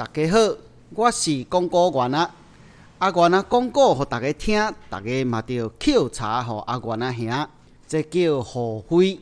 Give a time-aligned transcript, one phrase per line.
[0.00, 0.38] 大家好，
[0.94, 2.34] 我是广告员啊。
[3.00, 7.48] 阿元啊，广告互大家听，大家嘛着抾茶互阿元啊兄，
[7.86, 9.20] 这叫互惠。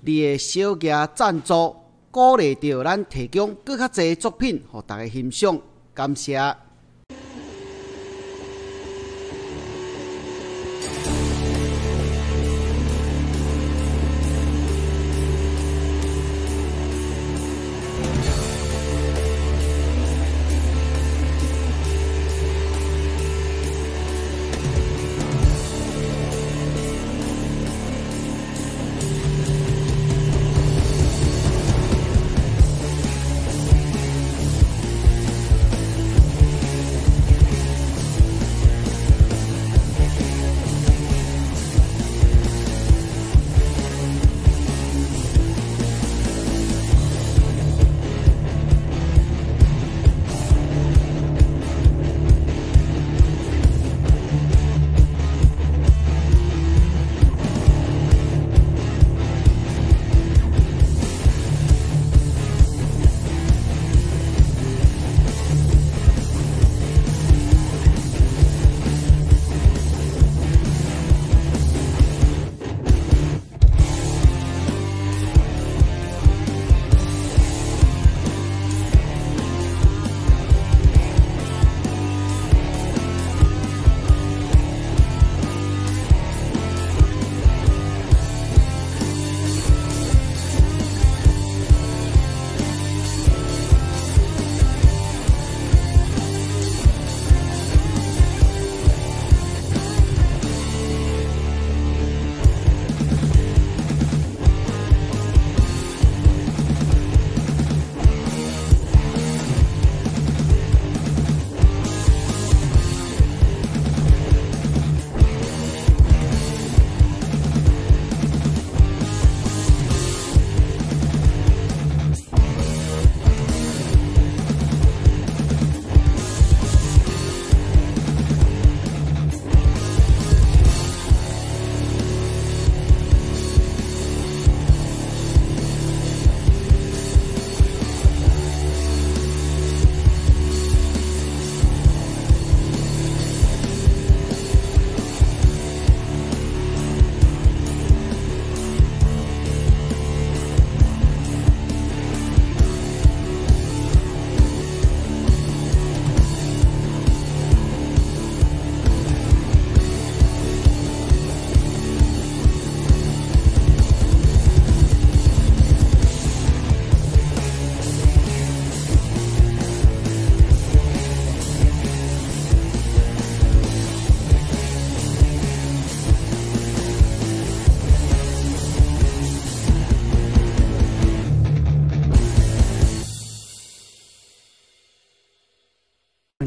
[0.00, 1.76] 你的小额赞助，
[2.10, 5.60] 鼓励着咱提供更较侪作品互大家欣赏，
[5.92, 6.38] 感谢。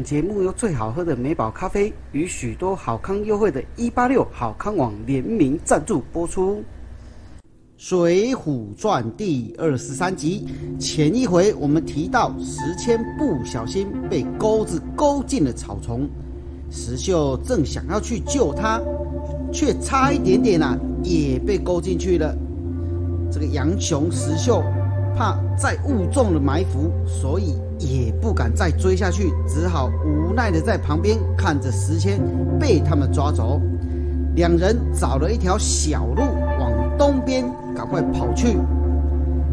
[0.08, 6.54] 节目由最好喝的美宝咖啡与许多好康优惠的一八六好康网联名赞助播出。
[7.76, 10.46] 《水浒传》第二十三集，
[10.80, 16.08] 前一回我们提到石谦不小心被钩子勾进了草丛，
[16.70, 18.80] 石秀正想要去救他，
[19.52, 22.34] 却差一点点啊，也被勾进去了。
[23.30, 24.64] 这个杨雄、石秀
[25.18, 27.56] 怕再误中了埋伏，所以。
[27.80, 32.20] 也不敢再追下去，只好无奈的在旁边看着时迁
[32.58, 33.60] 被他们抓走。
[34.34, 36.22] 两人找了一条小路
[36.58, 37.44] 往东边
[37.76, 38.58] 赶快跑去。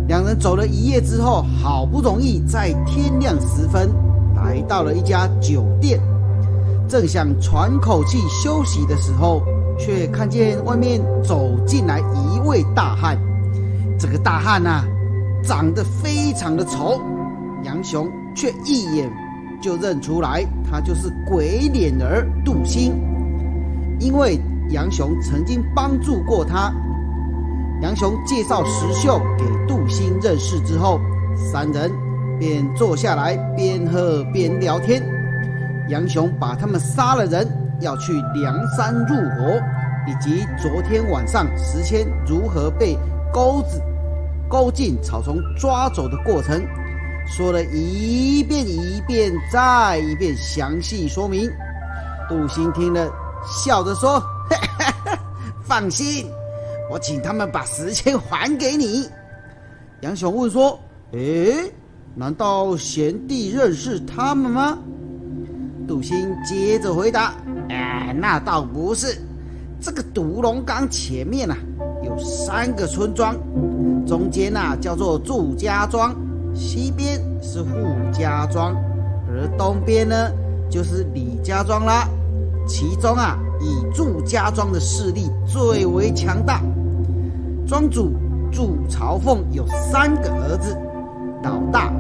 [0.07, 3.91] 两人走了一夜之后，好不容易在天亮时分
[4.35, 6.01] 来到了一家酒店，
[6.89, 9.43] 正想喘口气休息的时候，
[9.77, 13.15] 却看见外面走进来一位大汉。
[13.99, 14.83] 这个大汉呐，
[15.47, 17.01] 长得非常的丑。
[17.63, 19.09] 杨雄却一眼
[19.61, 22.93] 就认出来，他就是鬼脸儿杜兴，
[23.99, 26.71] 因为杨雄曾经帮助过他。
[27.81, 30.99] 杨雄介绍石秀给杜兴认识之后，
[31.35, 31.91] 三人
[32.39, 35.01] 便坐下来边喝边聊天。
[35.89, 37.47] 杨雄把他们杀了人
[37.81, 39.59] 要去梁山入伙，
[40.07, 42.97] 以及昨天晚上石谦如何被
[43.33, 43.81] 钩子
[44.49, 46.65] 勾进草丛抓走的过程。
[47.27, 51.49] 说了一遍一遍再一遍，详细说明。
[52.29, 53.11] 杜兴听了，
[53.43, 54.21] 笑着说
[55.65, 56.27] ：“放心，
[56.89, 59.09] 我请他们把时间还给你。”
[60.01, 60.79] 杨雄问说
[61.13, 61.71] ：“诶，
[62.13, 64.77] 难道贤弟认识他们吗？
[65.87, 67.33] 杜兴接着回答
[67.69, 69.17] ：“哎，那倒不是。
[69.81, 71.57] 这个独龙岗前面啊，
[72.03, 73.35] 有三个村庄，
[74.05, 76.15] 中间呐叫做祝家庄，
[76.53, 78.75] 西边是扈家庄，
[79.27, 80.31] 而东边呢
[80.69, 82.07] 就是李家庄啦。
[82.67, 86.61] 其中啊，以祝家庄的势力最为强大。
[87.67, 88.11] 庄主
[88.51, 90.77] 祝朝凤有三个儿子，
[91.43, 91.91] 老大。”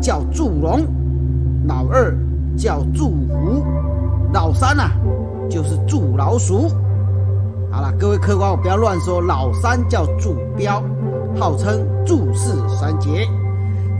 [0.00, 0.80] 叫祝龙，
[1.66, 2.16] 老二
[2.56, 3.62] 叫祝虎，
[4.32, 4.84] 老三呐
[5.50, 6.70] 就是祝老鼠。
[7.70, 9.20] 好了，各位客官，我不要乱说。
[9.20, 10.82] 老三叫祝彪，
[11.38, 13.26] 号称祝氏三杰。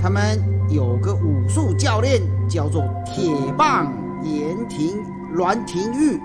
[0.01, 0.23] 他们
[0.69, 3.93] 有个武术教练，叫做铁棒
[4.23, 4.99] 严廷
[5.35, 6.19] 栾廷玉。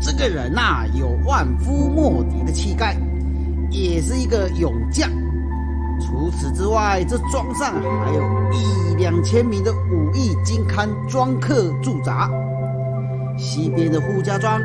[0.00, 2.96] 这个人呐，有万夫莫敌的气概，
[3.70, 5.08] 也是一个勇将。
[6.00, 7.74] 除此之外，这庄上
[8.04, 12.28] 还有一两千名的武艺精堪庄客驻扎。
[13.38, 14.60] 西边的扈家庄，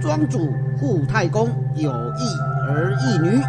[0.00, 0.38] 庄主
[0.80, 2.24] 扈太公有一
[2.68, 3.40] 儿一女，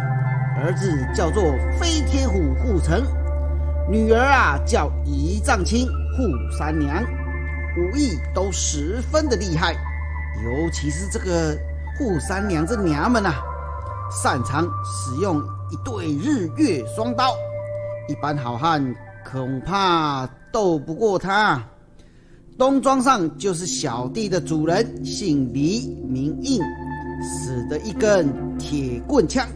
[0.60, 1.42] 儿子叫做
[1.78, 3.00] 飞天虎扈成，
[3.88, 7.00] 女儿啊叫一丈青扈三娘，
[7.76, 11.56] 武艺都十分的厉害，尤其是这个
[11.96, 13.34] 扈三娘这娘们呐，
[14.10, 15.42] 擅长使用。
[15.70, 17.34] 一对日月双刀，
[18.08, 18.82] 一般好汉
[19.30, 21.62] 恐怕斗不过他。
[22.56, 26.62] 东庄上就是小弟的主人，姓李，名应，
[27.22, 28.26] 使得一根
[28.56, 29.46] 铁棍枪，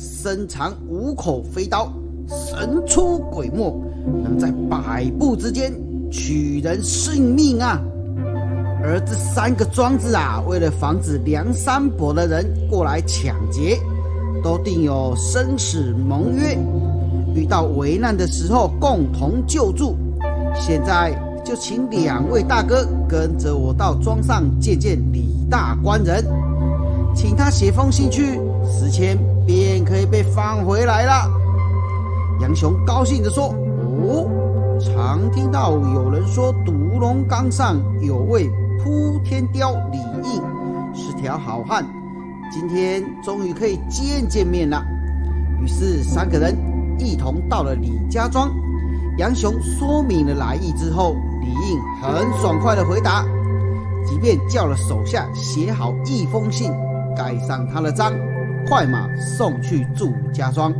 [0.00, 1.92] 身长五口飞刀，
[2.26, 3.70] 神出鬼没，
[4.24, 5.70] 能在百步之间
[6.10, 7.78] 取人性命啊！
[8.82, 13.78] 而这三个庄子啊，为了防止梁山伯的人过来抢劫。
[14.42, 16.56] 都订有生死盟约，
[17.34, 19.94] 遇到危难的时候共同救助。
[20.54, 21.12] 现在
[21.44, 26.24] 就请两位大哥跟着我到庄上见见李大官人，
[27.14, 29.14] 请他写封信去，死前
[29.46, 31.30] 便可以被放回来了。
[32.40, 33.54] 杨雄高兴地说
[34.02, 34.28] ：“哦，
[34.80, 38.48] 常听到有人说独龙岗上有位
[38.82, 40.42] 扑天雕李应，
[40.94, 41.84] 是条好汉。”
[42.52, 44.82] 今天终于可以见见面了，
[45.60, 46.56] 于是三个人
[46.98, 48.50] 一同到了李家庄。
[49.18, 53.24] 杨雄说明了来意之后，李应很爽快的回答，
[54.04, 56.72] 即便叫了手下写好一封信，
[57.14, 58.12] 盖上他的章，
[58.66, 60.72] 快马送去祝家庄。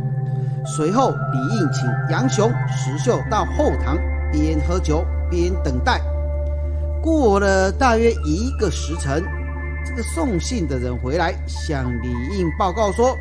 [0.65, 3.97] 随后，李应请杨雄、石秀到后堂
[4.31, 6.01] 边喝酒边等待。
[7.01, 9.23] 过了大约一个时辰。
[9.83, 13.17] 这个送信的人回来，向李应报告说：“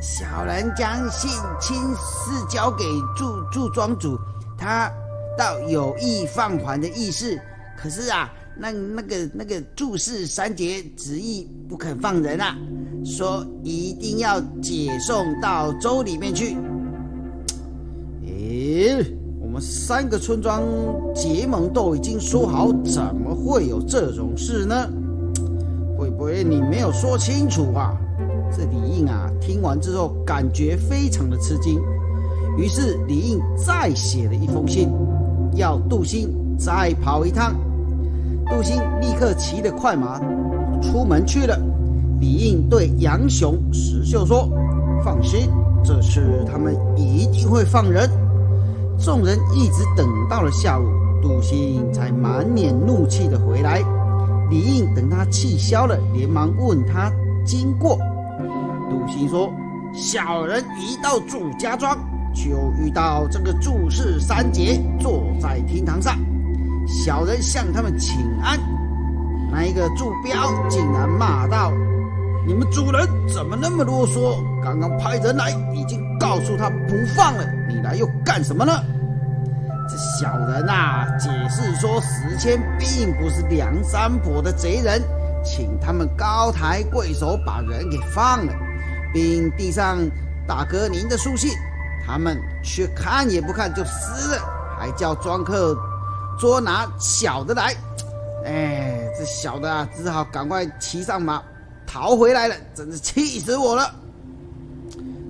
[0.00, 1.28] 小人将信
[1.60, 1.76] 亲
[2.24, 2.84] 自交给
[3.16, 4.16] 祝祝庄主，
[4.56, 4.88] 他
[5.36, 7.36] 倒有意放还的意思。
[7.76, 12.56] 可是啊，那那个那个祝氏三杰执意不肯放人啊，
[13.04, 16.56] 说一定要解送到州里面去。
[18.26, 19.04] 诶，
[19.40, 20.62] 我们三个村庄
[21.14, 24.74] 结盟都已经说好，怎么会有这种事呢？”
[25.98, 27.96] 会不会你没有说清楚啊？
[28.50, 31.80] 这李应啊，听完之后感觉非常的吃惊，
[32.58, 34.90] 于是李应再写了一封信，
[35.54, 36.28] 要杜兴
[36.58, 37.54] 再跑一趟。
[38.50, 40.18] 杜兴立刻骑着快马
[40.82, 41.56] 出门去了。
[42.22, 44.48] 李应对杨雄、石秀说
[45.04, 45.50] ：“放心，
[45.82, 48.08] 这次他们一定会放人。”
[48.96, 50.84] 众人一直等到了下午，
[51.20, 53.82] 杜兴才满脸怒气的回来。
[54.48, 57.10] 李应等他气消了，连忙问他
[57.44, 57.98] 经过。
[58.88, 59.52] 杜兴说
[59.92, 61.98] ：“小人一到祝家庄，
[62.32, 66.16] 就遇到这个祝氏三杰坐在厅堂上。
[66.86, 68.60] 小人向他们请安，
[69.50, 71.72] 那一个祝彪竟然骂道
[72.44, 74.36] ：‘你们主人怎么那么啰嗦？
[74.62, 78.72] 刚刚派人来，已经告诉他不放了，你来又干什么呢？’”
[79.88, 85.02] 这小人呐，解释说史谦并不是梁山伯的贼人，
[85.44, 88.52] 请他们高抬贵手把人给放了，
[89.12, 89.98] 并递上
[90.46, 91.50] 大哥您的书信，
[92.06, 94.42] 他们却看也不看就撕了，
[94.78, 95.76] 还叫庄客
[96.38, 97.74] 捉拿小的来。
[98.44, 101.42] 哎，这小的啊，只好赶快骑上马
[101.92, 103.82] 逃回来了，真是气死我了。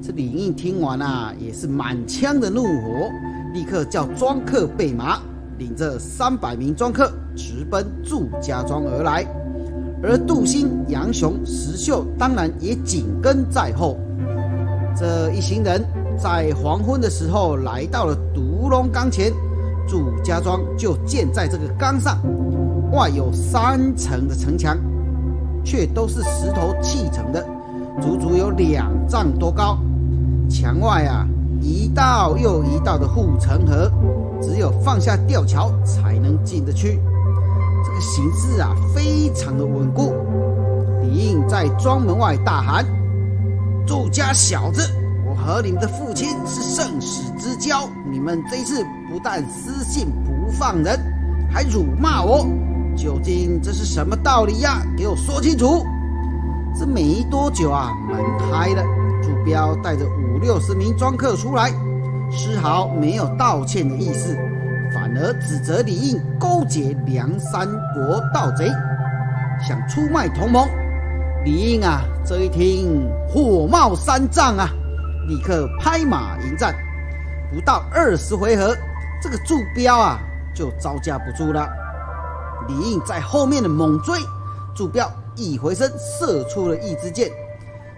[0.00, 3.10] 这李应听完啊，也是满腔的怒火。
[3.52, 5.18] 立刻叫庄客备马，
[5.58, 9.26] 领着三百名庄客直奔祝家庄而来，
[10.04, 13.98] 而杜兴、杨雄、石秀当然也紧跟在后。
[14.96, 15.84] 这一行人
[16.16, 19.32] 在黄昏的时候来到了独龙岗前，
[19.88, 22.20] 祝家庄就建在这个岗上，
[22.92, 24.78] 外有三层的城墙，
[25.64, 27.46] 却都是石头砌成的，
[28.00, 29.78] 足足有两丈多高。
[30.48, 31.26] 墙外啊，
[31.60, 33.90] 一道又一道的护城河，
[34.40, 37.00] 只有放下吊桥才能进得去。
[37.84, 40.14] 这个形势啊，非常的稳固。
[41.02, 42.86] 李应在庄门外大喊
[43.86, 44.82] ：“祝家小子！”
[45.26, 51.00] 我和你们的父亲是生死之交，你们这次不但私信不放人，
[51.50, 52.46] 还辱骂我，
[52.96, 54.82] 究竟这是什么道理呀？
[54.96, 55.84] 给我说清楚！
[56.78, 58.82] 这没多久啊，门开了，
[59.22, 61.70] 朱标带着五六十名庄客出来，
[62.30, 64.34] 丝毫没有道歉的意思，
[64.94, 68.70] 反而指责李应勾结梁山国盗贼，
[69.60, 70.66] 想出卖同盟。
[71.44, 74.68] 李应啊，这一听火冒三丈啊！
[75.28, 76.74] 立刻拍马迎战，
[77.52, 78.74] 不到二十回合，
[79.20, 80.18] 这个祝彪啊
[80.54, 81.68] 就招架不住了。
[82.68, 84.18] 李应在后面的猛追，
[84.74, 87.30] 祝彪一回身射出了一支箭，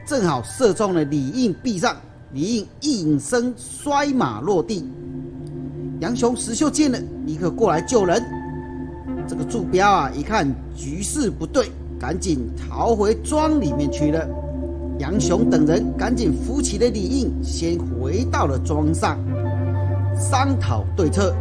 [0.07, 1.97] 正好射中了李应臂上，
[2.33, 4.89] 李应应声摔马落地。
[6.01, 8.23] 杨雄、石秀见了，立刻过来救人。
[9.27, 14.27] 这个祝彪啊，一看局势不对，赶紧逃回庄里面去了。
[14.99, 19.19] 杨雄等人赶紧扶起了李应，先回到了庄上
[20.17, 21.35] 商讨对策。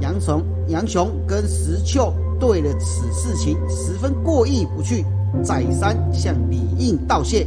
[0.00, 5.04] 杨雄、杨雄跟石秀对了此事情十分过意不去，
[5.42, 7.46] 再三向李应道谢。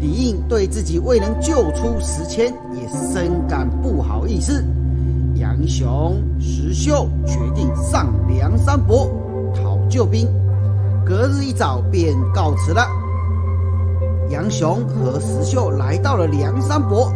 [0.00, 4.64] 李应对自己未能救出石谦也深感不好意思。
[5.36, 9.08] 杨雄、石秀决定上梁山伯
[9.54, 10.28] 讨救兵，
[11.04, 12.86] 隔日一早便告辞了。
[14.30, 17.12] 杨雄和石秀来到了梁山伯，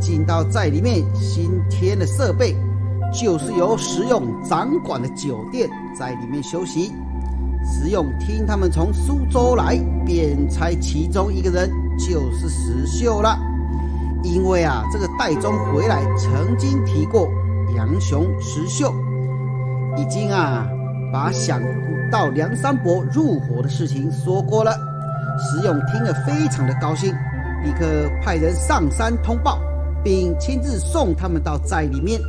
[0.00, 2.56] 进到在里面新添的设备，
[3.12, 6.92] 就是由石勇掌管的酒店，在里面休息。
[7.64, 13.38] 石勇听他们从苏州来，便猜其中一个人就是石秀了，
[14.24, 17.28] 因为啊，这个戴宗回来曾经提过
[17.76, 18.92] 杨雄、石秀，
[19.96, 20.66] 已经啊
[21.12, 21.60] 把想
[22.10, 24.72] 到梁山伯入伙的事情说过了。
[25.38, 27.14] 石勇听了非常的高兴，
[27.62, 27.86] 立刻
[28.22, 29.60] 派人上山通报，
[30.02, 32.20] 并亲自送他们到寨里面。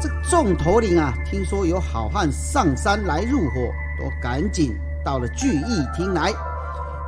[0.00, 3.54] 这众头领啊，听说有好汉上山来入伙，
[3.98, 4.72] 都赶紧
[5.04, 6.30] 到了聚义厅来。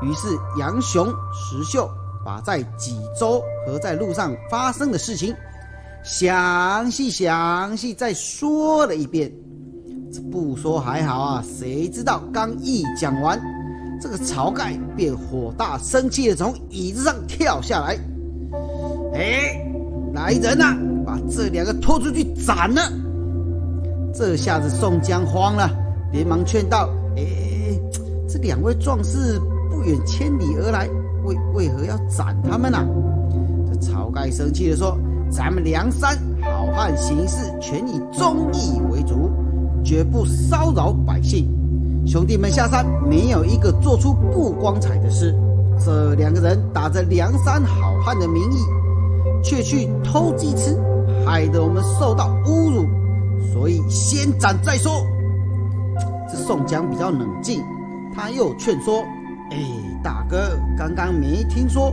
[0.02, 0.28] 于是
[0.58, 1.88] 杨雄、石秀
[2.24, 5.34] 把在济州和在路上发生的事情
[6.02, 9.30] 详细详细再说了一遍。
[10.12, 13.40] 这不说还好啊，谁知道刚一讲完。
[14.00, 17.98] 这个晁盖便火大生气的从椅子上跳下来，
[19.12, 19.62] 哎，
[20.14, 20.74] 来人呐，
[21.10, 22.80] 把这两个拖出去斩了！
[24.14, 25.68] 这下子宋江慌了，
[26.12, 26.88] 连忙劝道
[27.18, 27.22] ：“哎，
[28.28, 30.88] 这两位壮士不远千里而来，
[31.24, 32.78] 为为何要斩他们呢？”
[33.72, 34.96] 这晁盖生气的说
[35.28, 39.32] ：“咱们梁山好汉行事全以忠义为主，
[39.82, 41.48] 绝不骚扰百姓。”
[42.06, 45.34] 兄弟们下山，没有一个做出不光彩的事。
[45.84, 50.76] 这两个人打着梁山好汉的名义，却去偷鸡吃，
[51.24, 52.88] 害得我们受到侮辱。
[53.52, 55.06] 所以先斩再说。
[56.30, 57.62] 这宋江比较冷静，
[58.14, 59.02] 他又劝说
[59.50, 59.58] ：“哎，
[60.02, 61.92] 大哥，刚刚没听说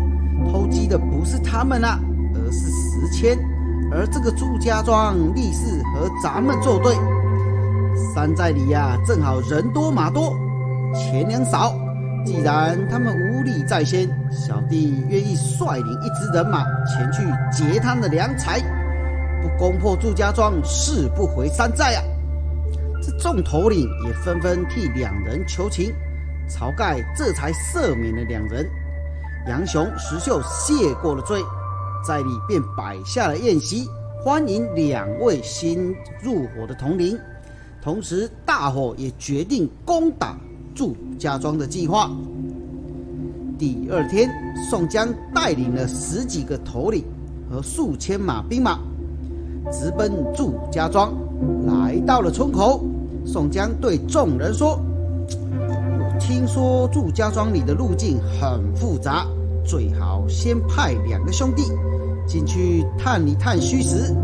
[0.52, 2.00] 偷鸡的不是他们啊，
[2.36, 3.38] 而是石谦。
[3.92, 6.96] 而这个祝家庄立誓和咱们作对。”
[8.14, 10.36] 山寨里呀，正好人多马多，
[10.94, 11.74] 钱粮少。
[12.26, 18.60] 既然他们无力在先，小弟愿意率领一支人马前去劫他们的粮财，
[19.42, 22.04] 不攻破祝家庄，誓不回山寨啊！
[23.02, 25.94] 这众头领也纷纷替两人求情，
[26.50, 28.68] 晁盖这才赦免了两人。
[29.48, 31.42] 杨雄、石秀谢过了罪，
[32.06, 33.88] 寨里便摆下了宴席，
[34.24, 37.18] 欢迎两位新入伙的统领。
[37.82, 40.36] 同时，大伙也决定攻打
[40.76, 42.12] 祝家庄的计划。
[43.58, 44.30] 第二天，
[44.70, 47.06] 宋江带领了十几个头领
[47.50, 48.80] 和数千马兵马，
[49.72, 51.14] 直奔祝家庄。
[51.66, 52.82] 来到了村口，
[53.26, 54.80] 宋江对众人说
[55.54, 59.26] ：“我听说祝家庄里的路径很复杂，
[59.64, 61.64] 最好先派两个兄弟
[62.26, 64.16] 进去探一探虚实，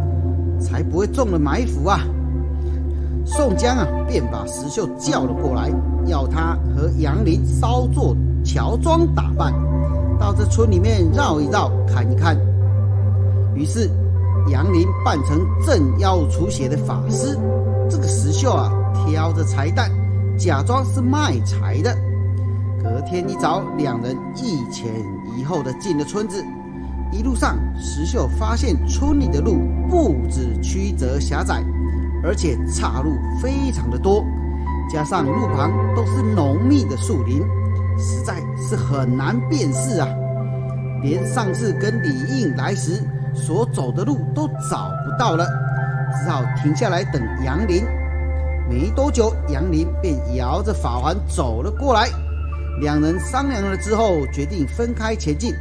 [0.59, 1.99] 才不会中了埋伏啊。”
[3.25, 5.71] 宋江啊，便把石秀叫了过来，
[6.07, 9.53] 要他和杨林稍作乔装打扮，
[10.19, 12.37] 到这村里面绕一绕，看一看。
[13.55, 13.89] 于是
[14.47, 17.37] 杨林扮成镇妖除邪的法师，
[17.89, 18.71] 这个石秀啊，
[19.05, 19.89] 挑着柴担，
[20.37, 21.95] 假装是卖柴的。
[22.83, 24.91] 隔天一早，两人一前
[25.37, 26.43] 一后的进了村子。
[27.11, 29.59] 一路上，石秀发现村里的路
[29.89, 31.63] 不止曲折狭窄，
[32.23, 34.25] 而且岔路非常的多，
[34.91, 37.39] 加上路旁都是浓密的树林，
[37.97, 40.07] 实在是很难辨识啊。
[41.01, 43.01] 连上次跟李应来时
[43.35, 45.45] 所走的路都找不到了，
[46.11, 47.83] 只好停下来等杨林。
[48.69, 52.09] 没多久，杨林便摇着法环走了过来。
[52.79, 55.53] 两人商量了之后，决定分开前进，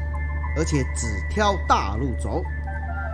[0.57, 2.43] 而且只挑大路走。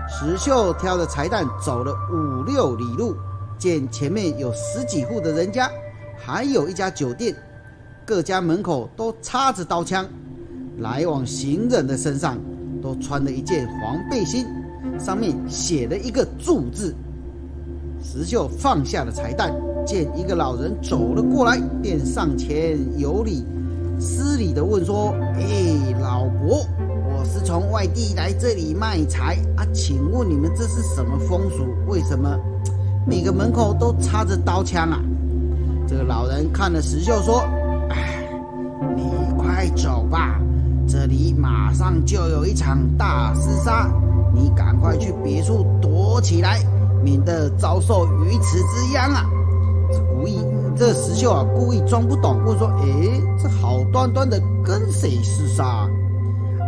[0.08, 3.16] 石秀挑着柴担走了五六里路，
[3.58, 5.70] 见前面有十几户的人家，
[6.16, 7.34] 还有一家酒店，
[8.06, 10.06] 各家门口都插着刀枪。
[10.78, 12.38] 来往行人的身上
[12.82, 14.46] 都穿了一件黄背心，
[14.98, 16.94] 上面写了一个“祝”字。
[18.02, 19.52] 石秀放下了彩蛋，
[19.84, 23.44] 见一个老人走了过来，便上前有礼
[24.00, 31.66] 施礼的问说：“哎，老伯，我是从外地来这里卖柴啊，请问你们这是什么风俗？
[31.88, 32.38] 为什么
[33.04, 35.00] 每个门口都插着刀枪啊？”
[35.88, 37.42] 这个老人看了石秀说
[41.08, 43.90] ：“里马上就有一场大厮杀，
[44.34, 46.60] 你赶快去别处躲起来，
[47.02, 49.24] 免得遭受鱼池之殃啊！
[49.90, 50.44] 这故意，
[50.76, 52.86] 这石秀啊，故意装不懂，问说：“哎，
[53.38, 55.88] 这好端端的跟谁厮杀？”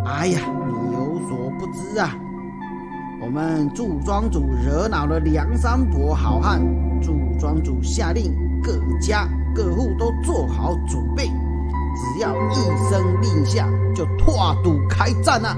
[0.07, 2.17] 哎呀，你有所不知啊，
[3.23, 6.61] 我们祝庄主惹恼了梁山伯好汉，
[7.03, 11.31] 祝庄主下令各家各户都做好准备。
[11.93, 12.70] 只要一
[13.41, 15.57] 声令下，就拓赌开战啊！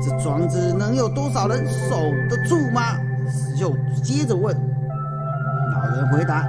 [0.00, 1.96] 这庄子能有多少人守
[2.28, 2.98] 得住吗？
[3.28, 4.54] 石秀接着问。
[5.74, 6.46] 老人回答：“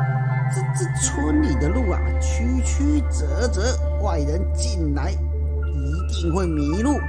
[0.53, 3.61] 这这村里的路啊，曲曲折折，
[4.01, 6.99] 外人进来一定会迷路，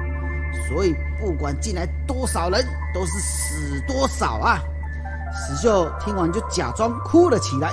[0.69, 4.59] 所以不管进来多少人，都是死多少啊！”
[5.33, 7.71] 石秀听完就假装哭了起来，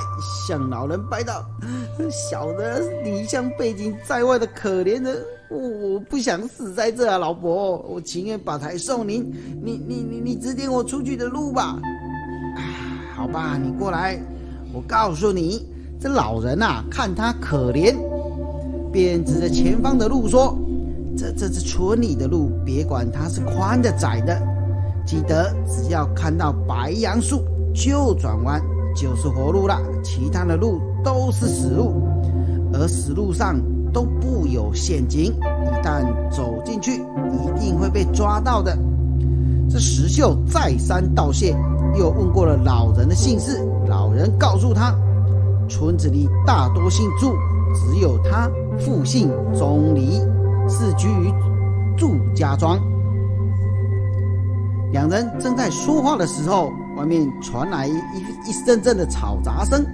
[0.48, 1.44] 向老人拜道
[2.10, 9.24] ：“小的离乡背井在外的可怜人，我不想死在这啊，老伯，我情愿把台送您，
[9.64, 11.80] 你你你你指点我出去的路吧。
[13.18, 14.20] ”“好吧，你过来，
[14.74, 15.68] 我告诉你。”
[16.00, 17.96] 这老人呐，看他可怜，
[18.92, 20.56] 便指着前方的路说
[21.18, 24.40] ：“这这是村里的路，别管它是宽的窄的。”
[25.08, 27.42] 记得只要看到白杨树
[27.74, 28.62] 就转弯，
[28.94, 29.80] 就是活路了。
[30.04, 32.04] 其他的路都是死路，
[32.74, 33.56] 而死路上
[33.94, 38.78] 都布有陷阱，一旦走进去，一定会被抓到的。
[39.70, 41.56] 这石秀再三道谢，
[41.98, 43.66] 又问过了老人的姓氏。
[43.88, 44.94] 老人告诉他，
[45.70, 47.32] 村子里大多姓祝，
[47.74, 50.20] 只有他父姓钟离，
[50.68, 51.34] 是居于
[51.96, 52.78] 祝家庄。
[54.92, 57.92] 两人正在说话的时候，外面传来一
[58.50, 59.86] 一阵阵的吵杂声。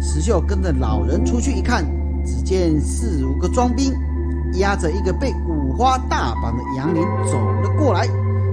[0.00, 1.84] 石秀跟着老人出去一看，
[2.24, 3.92] 只见四五个庄兵
[4.54, 8.06] 押着一个被五花大绑的杨林走了过来。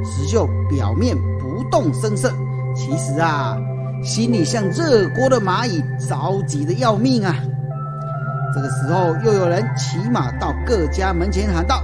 [0.05, 2.31] 石秀表面不动声色，
[2.75, 3.57] 其实啊，
[4.03, 7.35] 心里像热锅的蚂蚁，着急的要命啊。
[8.55, 11.81] 这个时候，又有人骑马到各家门前喊道：“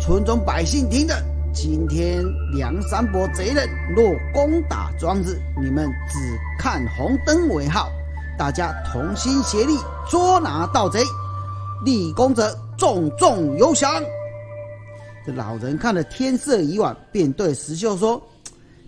[0.00, 1.14] 村中百姓听着。”
[1.60, 7.90] 今天梁山伯贼人若攻打庄子，你们只看红灯为号，
[8.38, 9.76] 大家同心协力
[10.08, 11.00] 捉拿盗贼，
[11.84, 13.90] 立功者重重有赏。
[15.26, 18.22] 这老人看了天色已晚，便对石秀说：“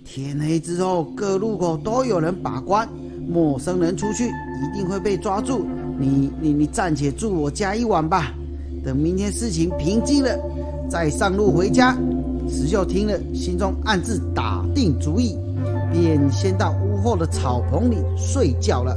[0.06, 2.88] 天黑之后，各路口都有人把关，
[3.28, 5.66] 陌生人出去一定会被抓住。
[5.98, 8.32] 你你你暂且住我家一晚吧，
[8.84, 10.38] 等明天事情平静了，
[10.88, 11.96] 再上路回家。”
[12.50, 15.38] 石秀听了，心中暗自打定主意，
[15.92, 18.96] 便先到屋后的草棚里睡觉了。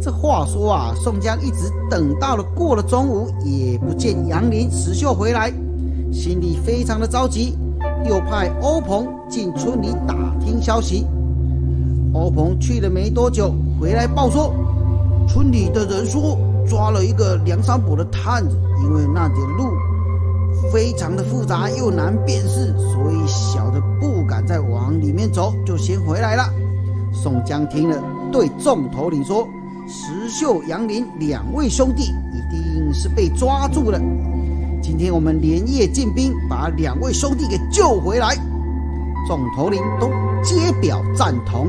[0.00, 5.52] 这话说啊，宋江一直等到了过了中午，也不见杨林、石秀回来，
[6.10, 7.58] 心里非常的着急，
[8.08, 11.06] 又派欧鹏进村里打听消息。
[12.14, 14.54] 欧鹏去了没多久，回来报说，
[15.28, 19.70] 村里的人说抓了一个梁山伯的探子，因为那点路。
[20.72, 26.44] 非常的复杂又难辨识，所以小的不敢再往里面走，就先回来了。
[27.12, 29.48] 宋江听了，对众头领说
[29.88, 34.00] ：“石秀、杨林两位兄弟一定是被抓住了。
[34.80, 38.36] 今天我们连夜进兵，把两位兄弟给救回来。
[39.28, 40.08] 众头领都
[40.42, 41.68] 皆表赞同。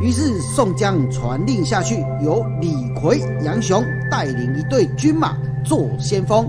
[0.00, 6.46] 于是宋江传令下去，由李逵、杨雄带领一队军马做先锋，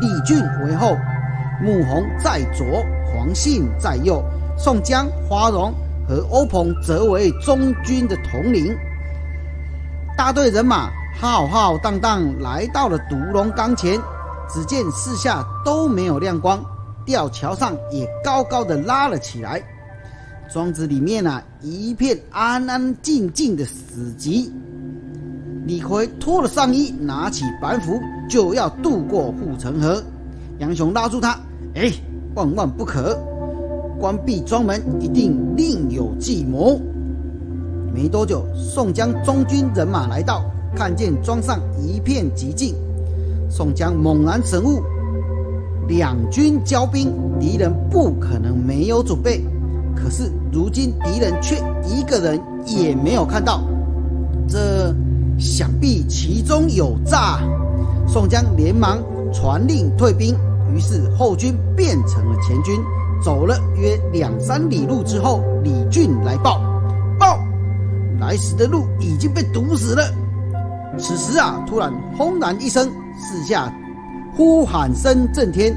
[0.00, 0.96] 李俊为后，
[1.62, 4.22] 穆弘在左，黄信在右，
[4.56, 5.72] 宋江、花荣
[6.08, 8.76] 和欧鹏则为中军的统领。
[10.16, 14.00] 大队人马浩浩荡荡来到了独龙岗前，
[14.48, 16.64] 只见四下都没有亮光，
[17.04, 19.62] 吊桥上也高高的拉了起来。
[20.52, 24.50] 庄子里面啊，一片安安静静的死寂。
[25.66, 27.98] 李逵脱了上衣，拿起板斧，
[28.28, 30.02] 就要渡过护城河。
[30.58, 31.38] 杨雄拉住他
[31.74, 31.92] ：“哎，
[32.34, 33.18] 万万不可！
[33.98, 36.80] 关闭庄门，一定另有计谋。”
[37.94, 42.74] 没多久，宋江中军人马来到，看见庄上一片寂静，
[43.48, 44.82] 宋江猛然神悟：
[45.86, 49.44] 两军交兵，敌人不可能没有准备。
[49.94, 51.56] 可是如今敌人却
[51.88, 53.62] 一个人也没有看到，
[54.48, 54.92] 这
[55.38, 57.38] 想必其中有诈。
[58.06, 60.36] 宋江连忙传令退兵，
[60.72, 62.78] 于是后军变成了前军。
[63.22, 66.60] 走了约两三里路之后，李俊来报：
[67.18, 67.38] 报，
[68.20, 70.02] 来时的路已经被堵死了。
[70.98, 73.72] 此时啊，突然轰然一声，四下
[74.36, 75.74] 呼喊声震天。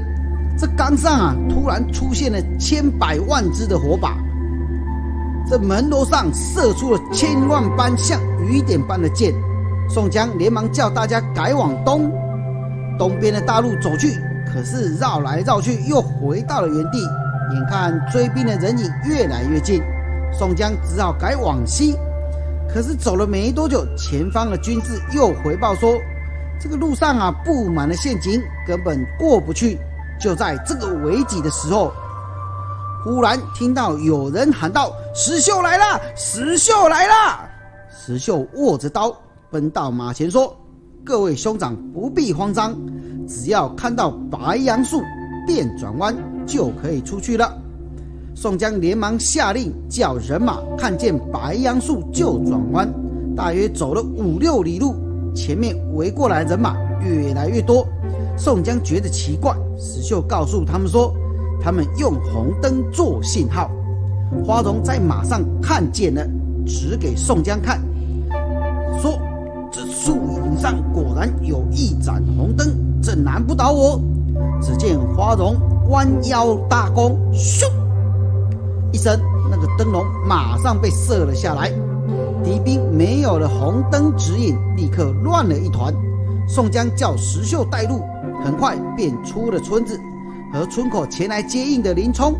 [0.58, 4.18] 这岗上啊，突然出现了千百万支的火把，
[5.48, 9.32] 这门楼上射出了千万般像雨点般的箭。
[9.88, 12.12] 宋江连忙叫大家改往东，
[12.98, 14.20] 东边的大路走去。
[14.52, 17.02] 可是绕来绕去，又回到了原地。
[17.54, 19.82] 眼看追兵的人影越来越近，
[20.32, 21.96] 宋江只好改往西。
[22.68, 25.98] 可是走了没多久，前方的军士又回报说，
[26.60, 29.78] 这个路上啊布满了陷阱，根本过不去。
[30.20, 31.92] 就在这个危急的时候，
[33.04, 36.00] 忽然听到有人喊道：“石秀来了！
[36.14, 37.48] 石秀来了！”
[37.88, 39.14] 石秀握着刀
[39.50, 40.54] 奔到马前说
[41.04, 42.76] ：“各位兄长不必慌张，
[43.26, 45.00] 只要看到白杨树
[45.46, 46.14] 便转弯，
[46.46, 47.56] 就可以出去了。”
[48.36, 52.88] 宋江连忙下令叫人马看见白杨树就转弯。
[53.34, 54.94] 大约走了五六里路，
[55.34, 57.86] 前面围过来人马越来越多。
[58.36, 61.12] 宋江觉得奇怪，石秀告诉他们说，
[61.60, 63.70] 他们用红灯做信号。
[64.44, 66.24] 花荣在马上看见了，
[66.66, 67.80] 指给宋江看，
[69.00, 69.18] 说
[70.00, 72.68] ：“树影上果然有一盏红灯，
[73.02, 74.00] 这难不倒我。”
[74.62, 75.56] 只见花荣
[75.88, 77.64] 弯腰搭弓，咻
[78.92, 79.18] 一声，
[79.50, 81.72] 那个灯笼马上被射了下来。
[82.44, 85.92] 敌兵没有了红灯指引，立刻乱了一团。
[86.46, 88.00] 宋江叫石秀带路。
[88.44, 89.98] 很快便出了村子，
[90.52, 92.36] 和村口前来接应的林冲、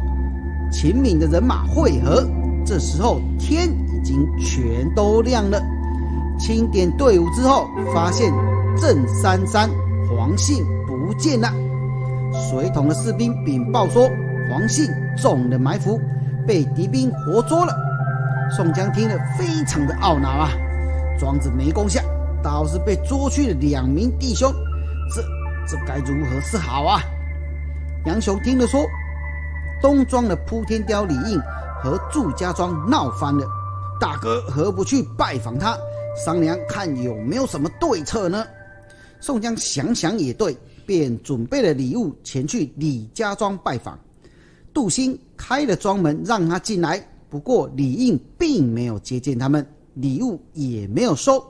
[0.71, 2.25] 秦敏的人马会合。
[2.64, 5.61] 这时候天已经全都亮了。
[6.38, 8.33] 清点队伍之后，发现
[8.81, 9.68] 郑三三、
[10.09, 11.53] 黄信不见了。
[12.33, 14.09] 随同的士兵禀报说，
[14.51, 16.01] 黄信中了埋伏，
[16.46, 17.74] 被敌兵活捉了。
[18.57, 20.51] 宋江听了非常的懊恼啊，
[21.18, 22.01] 庄子没攻下，
[22.42, 24.53] 倒是被捉去了两名弟兄，
[25.14, 25.22] 这。
[25.70, 26.98] 这该如何是好啊？
[28.07, 28.81] 杨雄听了说
[29.83, 31.38] ：“东庄的扑天雕李应
[31.83, 33.46] 和祝家庄闹翻了，
[34.01, 35.77] 大哥何不去拜访他，
[36.24, 38.44] 商量看有没有什么对策呢？”
[39.20, 43.98] 宋江想想也对，便准备了礼物前去李家庄拜访。
[44.72, 51.44] 杜兴开了庄门让他进来，不过李应并没有接见他们，礼物也没有收。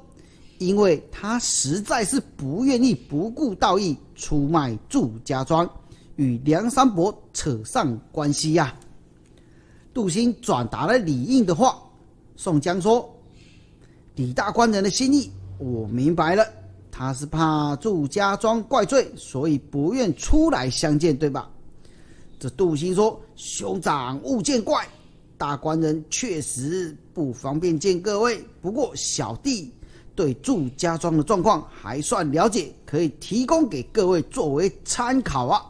[0.59, 5.69] 因为他实在是不愿意不顾道义出卖祝家庄，
[6.17, 8.75] 与梁山伯扯上关系呀。
[9.95, 11.79] 杜兴转达了李应的话，
[12.35, 13.09] 宋江说
[14.19, 16.45] ：“李大官人的心意我明白了，
[16.91, 21.49] 他是怕祝家庄怪罪，所以不愿出来相见，对吧？”
[22.37, 24.85] 这杜兴说：“兄长勿见怪，
[25.37, 29.73] 大官人确实不方便见各位，不过小弟。”
[30.17, 35.65] 对祝家庄的状况还算了解，可以提供给各位作为参考啊。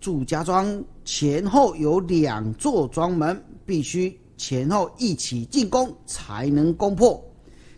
[0.00, 7.22] 祝家庄前后有两座庄门，必须前后一起进攻才能攻破。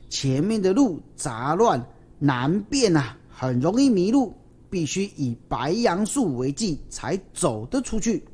[0.08, 1.84] 前面的路杂乱
[2.18, 4.34] 难辨啊，很容易迷路，
[4.70, 8.24] 必须以白杨树为记才走得出去。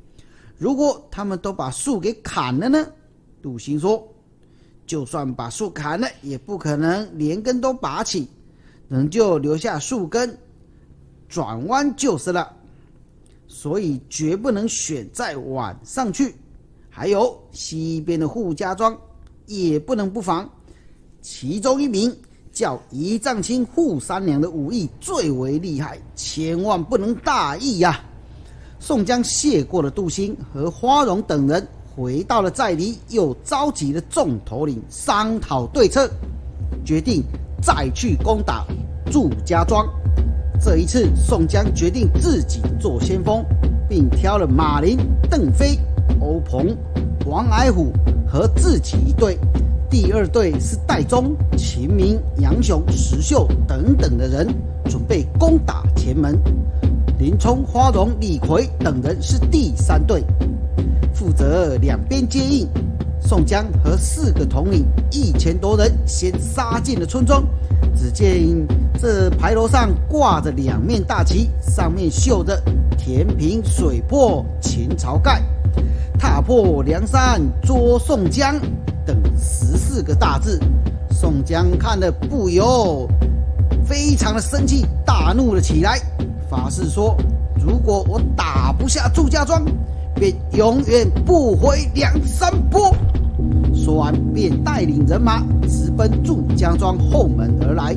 [0.57, 2.87] 如果他们都把树给砍了呢？
[3.43, 4.07] 杜兴说。
[4.87, 8.29] 就算把树砍了，也不可能连根都拔起，
[8.87, 10.39] 仍旧留下树根，
[11.27, 12.55] 转弯就是了。
[13.49, 16.35] 所以绝不能选在晚上去。
[16.91, 18.95] 还有西边的扈家庄
[19.47, 20.49] 也不能不防。
[21.27, 22.15] 其中一名
[22.53, 27.99] 叫仪仗卿扈三娘的武艺最为厉害，千万不能大意呀！
[28.79, 36.11] 宋江谢过了杜兴和花荣等人，回到了寨里，又召集了众头领商讨对策，
[36.85, 37.23] 决定
[37.63, 38.63] 再去攻打
[39.11, 39.89] 祝家庄。
[40.61, 43.43] 这一次，宋江决定自己做先锋，
[43.89, 44.99] 并挑了马林、
[45.31, 45.75] 邓飞、
[46.21, 46.77] 欧鹏、
[47.25, 47.91] 王矮虎
[48.31, 49.39] 和自己一队。
[49.95, 54.53] 第二队是戴宗、秦明、杨雄、石秀等等的人，
[54.87, 56.37] 准备攻打前门。
[57.17, 60.25] 林冲、花荣、李逵等人是第三队，
[61.13, 62.69] 负责两边接应。
[63.21, 67.45] 宋江和四个统领一千多人先杀进了村庄。
[67.95, 68.67] 只见
[69.01, 72.61] 这牌楼上挂着两面大旗，上面绣着
[72.99, 75.41] “填平水泊秦晁盖，
[76.19, 78.61] 踏破梁山捉宋江”
[79.95, 80.59] 四个大字。
[81.09, 83.09] 宋江看了不由
[83.87, 86.01] 非常的生气，大怒了起来，
[86.51, 87.17] 发誓说
[87.65, 89.65] ：“如果我打不下祝家庄，
[90.17, 92.93] 便永远不回梁山泊。”
[93.73, 97.97] 说完，便带领人马直奔祝家庄后门而来。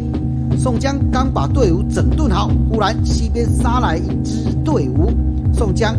[0.56, 5.12] 宋江刚把队伍整顿好，忽然西边杀来一支队伍。
[5.52, 5.96] 宋江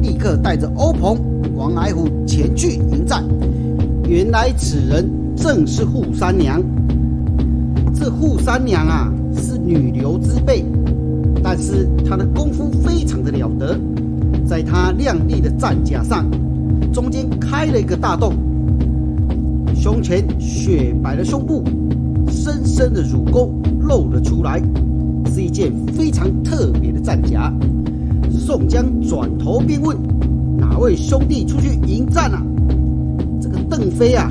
[0.00, 1.20] 立刻带着欧鹏、
[1.54, 3.22] 王矮虎前去迎战。
[4.08, 6.62] 原来此人正是扈三娘。
[7.94, 10.64] 这扈三娘啊，是女流之辈，
[11.42, 13.78] 但是她的功夫非常的了得。
[14.46, 16.26] 在她亮丽的战甲上，
[16.92, 18.32] 中间开了一个大洞。
[19.74, 21.62] 胸前雪白的胸部，
[22.28, 24.60] 深深的乳沟露了出来，
[25.26, 27.52] 是一件非常特别的战甲。
[28.30, 29.96] 宋江转头便问
[30.58, 32.42] ：“哪位兄弟出去迎战啊？”
[33.40, 34.30] 这个邓飞啊，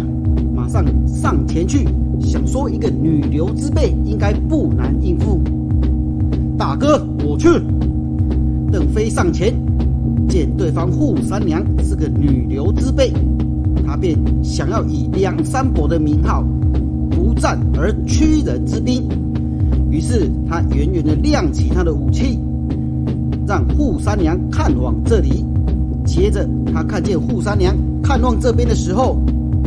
[0.65, 1.87] 马上上前去，
[2.19, 5.39] 想说一个女流之辈应该不难应付。
[6.57, 7.47] 大哥，我去。
[8.71, 9.53] 邓飞上前，
[10.27, 13.13] 见对方扈三娘是个女流之辈。
[13.85, 16.43] 他便想要以梁山伯的名号，
[17.11, 19.07] 不战而屈人之兵。
[19.91, 22.39] 于是他远远的亮起他的武器，
[23.45, 25.45] 让扈三娘看往这里。
[26.03, 29.15] 接着他看见扈三娘看望这边的时候，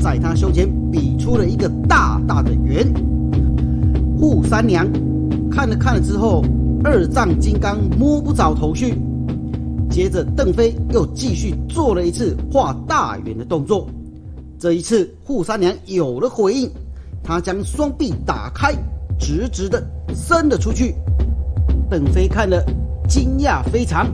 [0.00, 2.86] 在他胸前比出了一个大大的圆。
[4.18, 4.86] 扈三娘
[5.50, 6.44] 看了看了之后，
[6.84, 8.94] 二丈金刚摸不着头绪。
[9.90, 13.88] 接着邓飞又继续做了一次画大圆的动作。
[14.58, 16.70] 这一次，扈三娘有了回应，
[17.22, 18.74] 她将双臂打开，
[19.18, 19.82] 直直的
[20.14, 20.94] 伸了出去。
[21.88, 22.62] 邓飞看了，
[23.08, 24.06] 惊讶非常。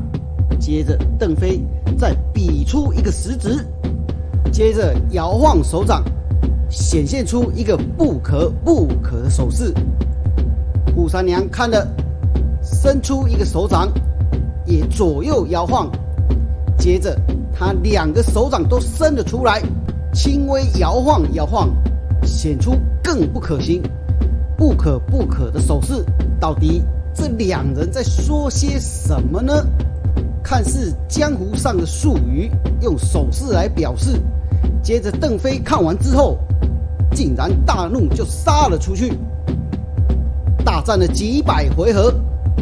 [0.60, 1.60] 接着，邓飞
[1.98, 3.66] 再比出一个食指，
[4.52, 6.04] 接着摇晃手掌，
[6.68, 9.72] 显现出一个不可不可的手势。
[10.96, 11.86] 扈三娘看了，
[12.62, 13.92] 伸出一个手掌，
[14.66, 15.90] 也左右摇晃。
[16.78, 17.18] 接着，
[17.52, 19.62] 她两个手掌都伸了出来。
[20.12, 21.68] 轻微摇晃摇晃，
[22.22, 23.82] 显出更不可行、
[24.56, 26.04] 不可不可的手势。
[26.38, 29.66] 到底这两人在说些什么呢？
[30.40, 32.48] 看似江湖上的术语，
[32.80, 34.20] 用手势来表示。
[34.82, 36.38] 接着邓飞看完之后，
[37.14, 39.12] 竟然大怒，就杀了出去。
[40.64, 42.12] 大战了几百回合，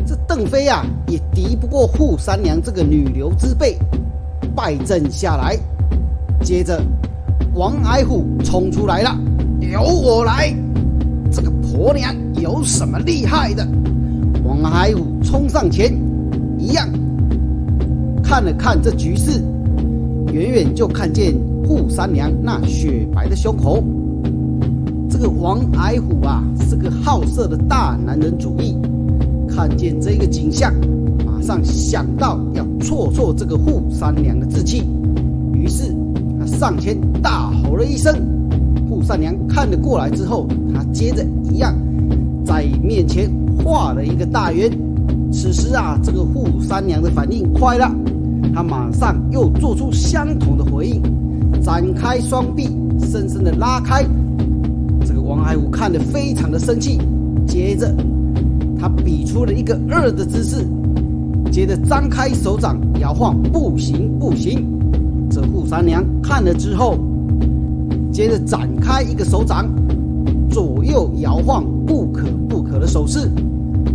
[0.07, 3.79] 这邓飞啊，也敌不过扈三娘这个女流之辈，
[4.55, 5.59] 败阵下来。
[6.43, 6.81] 接着。
[7.55, 9.15] 王矮虎冲出来了，
[9.61, 10.55] 由我来！
[11.31, 13.69] 这个婆娘有什么厉害的？
[14.43, 15.93] 王矮虎冲上前，
[16.59, 16.89] 一样
[18.25, 19.33] 看了看这局势，
[20.33, 23.85] 远远就看见扈三娘那雪白的胸口。
[25.23, 28.77] 这王矮虎啊，是个好色的大男人主义，
[29.49, 30.75] 看见这个景象，
[31.25, 34.83] 马上想到要挫挫这个扈三娘的志气，
[35.55, 35.95] 于是
[36.41, 36.47] 他。
[36.47, 38.13] 上前大吼了一声，
[38.91, 41.73] 扈三娘看了过来之后，他接着一样
[42.45, 43.31] 在面前
[43.63, 44.69] 画了一个大圆。
[45.31, 47.89] 此时啊，这个扈三娘的反应快了，
[48.53, 51.01] 她马上又做出相同的回应，
[51.63, 52.65] 展开双臂，
[52.99, 54.05] 深深的拉开。
[55.33, 56.99] 王海武看得非常的生气，
[57.47, 57.91] 接着
[58.79, 60.63] 他比出了一个二的姿势，
[61.51, 64.63] 接着张开手掌摇晃，不行不行。
[65.31, 66.99] 这扈三娘看了之后，
[68.13, 69.67] 接着展开一个手掌，
[70.51, 73.21] 左右摇晃不可不可的手势，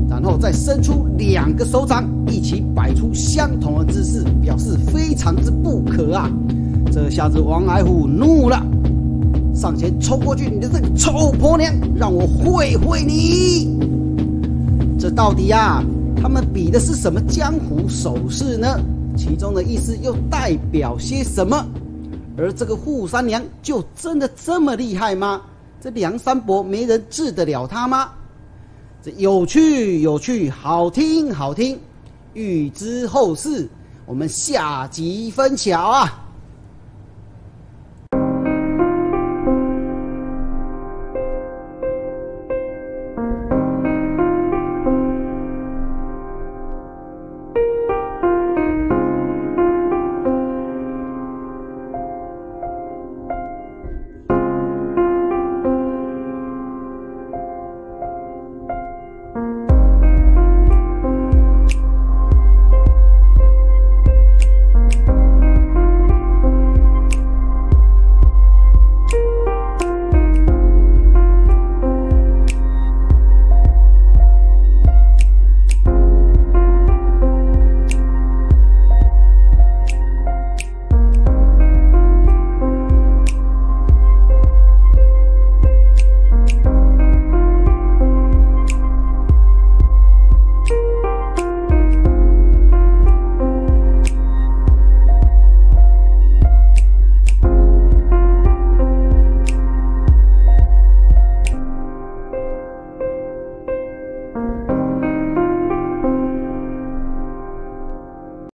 [0.10, 6.32] 然后再伸出两个手掌，一起摆出相同的姿势，表示非常之不可啊！
[6.92, 8.60] 这下子王矮虎怒了，
[9.58, 13.76] 上前冲过去：“你的这个臭婆娘，让我会会你！”
[15.00, 15.84] 这到底呀，
[16.22, 18.80] 他们比的是什么江湖手势呢？
[19.18, 21.66] 其中的意思又代表些什么？
[22.38, 25.42] 而这个扈三娘就真的这么厉害吗？
[25.82, 28.10] 这梁山伯没人治得了他吗？
[29.04, 31.80] 这有趣有趣，好听好听，
[32.34, 33.68] 欲知后事，
[34.06, 36.27] 我们下集分晓啊！